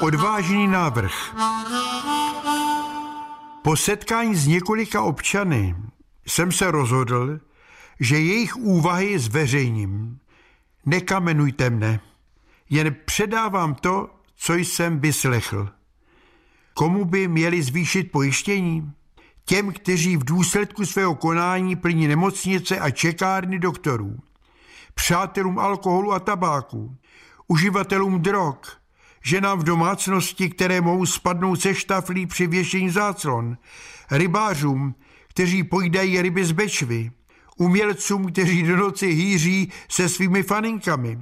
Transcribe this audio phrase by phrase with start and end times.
[0.00, 1.12] Odvážný návrh.
[3.62, 5.76] Po setkání s několika občany
[6.26, 7.40] jsem se rozhodl,
[8.00, 10.18] že jejich úvahy zveřejním.
[10.86, 12.00] Nekamenujte mne,
[12.70, 15.68] jen předávám to, co jsem vyslechl.
[16.74, 18.92] Komu by měli zvýšit pojištění?
[19.44, 24.16] Těm, kteří v důsledku svého konání plní nemocnice a čekárny doktorů,
[24.94, 26.96] přátelům alkoholu a tabáku,
[27.48, 28.79] uživatelům drog,
[29.22, 33.56] ženám v domácnosti, které mohou spadnout se štaflí při věšení záclon,
[34.10, 34.94] rybářům,
[35.28, 37.10] kteří pojídají ryby z bečvy,
[37.56, 41.18] umělcům, kteří do noci hýří se svými faninkami,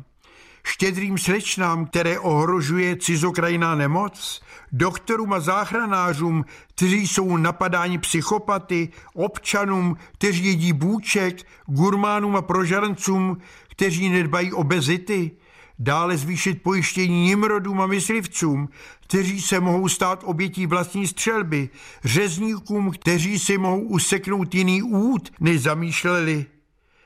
[0.64, 4.42] štědrým slečnám, které ohrožuje cizokrajná nemoc,
[4.72, 6.44] doktorům a záchranářům,
[6.74, 13.38] kteří jsou napadáni psychopaty, občanům, kteří jedí bůček, gurmánům a prožarancům,
[13.70, 15.30] kteří nedbají obezity,
[15.78, 18.68] dále zvýšit pojištění nimrodům a myslivcům,
[19.00, 21.68] kteří se mohou stát obětí vlastní střelby,
[22.04, 26.46] řezníkům, kteří si mohou useknout jiný út, než zamýšleli.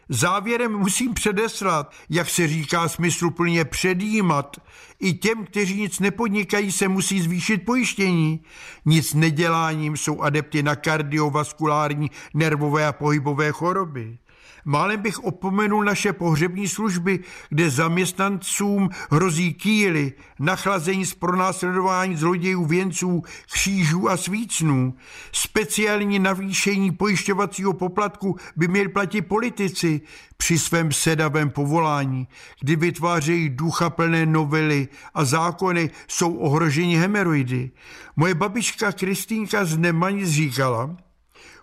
[0.08, 4.56] Závěrem musím předeslat, jak se říká smysluplně předjímat.
[5.00, 8.41] I těm, kteří nic nepodnikají, se musí zvýšit pojištění.
[8.84, 14.19] Nic neděláním jsou adepty na kardiovaskulární, nervové a pohybové choroby.
[14.64, 23.22] Málem bych opomenul naše pohřební služby, kde zaměstnancům hrozí kýly, nachlazení z pronásledování zlodějů věnců,
[23.52, 24.94] křížů a svícnů.
[25.32, 30.00] Speciální navýšení pojišťovacího poplatku by měli platit politici
[30.36, 32.28] při svém sedavém povolání,
[32.60, 37.70] kdy vytvářejí duchaplné novely a zákony jsou ohroženi hemeroidy.
[38.16, 40.96] Moje babička Kristýnka z Nemanic říkala,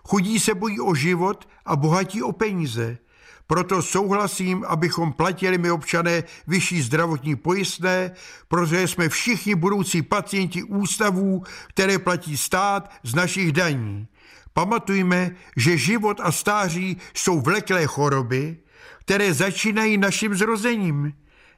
[0.08, 2.98] Chudí se bojí o život a bohatí o peníze.
[3.46, 8.10] Proto souhlasím, abychom platili my občané vyšší zdravotní pojistné,
[8.48, 14.06] protože jsme všichni budoucí pacienti ústavů, které platí stát z našich daní.
[14.52, 18.56] Pamatujme, že život a stáří jsou vleklé choroby,
[19.00, 21.12] které začínají naším zrozením.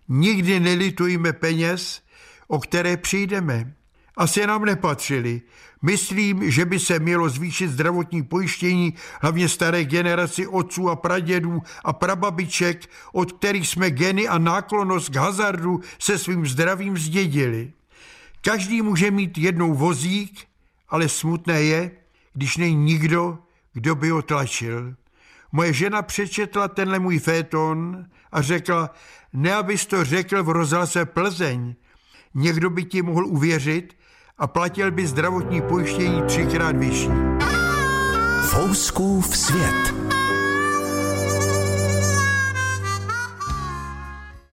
[0.09, 2.03] Nikdy nelitujme peněz,
[2.49, 3.75] o které přijdeme
[4.17, 5.43] asi nám nepatřili.
[5.83, 11.93] Myslím, že by se mělo zvýšit zdravotní pojištění hlavně staré generaci otců a pradědů a
[11.93, 17.73] prababiček, od kterých jsme geny a náklonost k hazardu se svým zdravím zdědili.
[18.41, 20.47] Každý může mít jednou vozík,
[20.89, 21.91] ale smutné je,
[22.35, 23.39] když není nikdo,
[23.73, 24.95] kdo by ho tlačil.
[25.53, 28.91] Moje žena přečetla tenhle můj féton a řekla,
[29.33, 31.75] ne abys to řekl v rozhlase Plzeň,
[32.35, 33.97] někdo by ti mohl uvěřit,
[34.43, 37.09] a platil by zdravotní pojištění třikrát vyšší.
[38.43, 39.95] Fouskův svět.